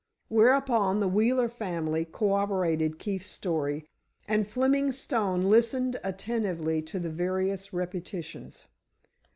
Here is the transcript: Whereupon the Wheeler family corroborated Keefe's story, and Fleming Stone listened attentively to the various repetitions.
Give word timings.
Whereupon 0.29 0.99
the 0.99 1.07
Wheeler 1.07 1.47
family 1.47 2.05
corroborated 2.05 2.97
Keefe's 2.97 3.27
story, 3.29 3.87
and 4.27 4.47
Fleming 4.47 4.91
Stone 4.91 5.43
listened 5.43 5.97
attentively 6.03 6.81
to 6.81 6.97
the 6.97 7.11
various 7.11 7.71
repetitions. 7.71 8.65